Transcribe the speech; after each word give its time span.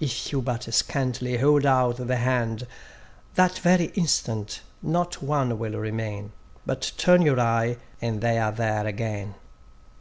If 0.00 0.32
you 0.32 0.42
but 0.42 0.64
scantily 0.74 1.36
hold 1.38 1.64
out 1.64 1.98
the 2.08 2.16
hand, 2.16 2.66
That 3.36 3.56
very 3.60 3.84
instant 3.94 4.60
not 4.82 5.22
one 5.22 5.60
will 5.60 5.78
remain; 5.78 6.32
But 6.66 6.90
turn 6.96 7.22
your 7.22 7.38
eye, 7.38 7.76
and 8.00 8.20
they 8.20 8.36
are 8.40 8.50
there 8.50 8.84
again. 8.84 9.36